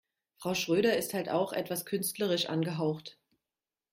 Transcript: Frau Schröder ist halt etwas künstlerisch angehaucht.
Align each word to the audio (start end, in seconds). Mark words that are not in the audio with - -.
Frau 0.37 0.55
Schröder 0.55 0.97
ist 0.97 1.13
halt 1.13 1.27
etwas 1.27 1.85
künstlerisch 1.85 2.47
angehaucht. 2.47 3.19